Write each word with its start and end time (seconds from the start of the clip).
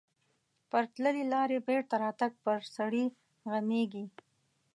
پر 0.69 0.83
تللې 0.93 1.23
لارې 1.33 1.57
بېرته 1.67 1.95
راتګ 2.03 2.31
پر 2.45 2.59
سړي 2.75 3.05
غمیږي. 3.51 4.05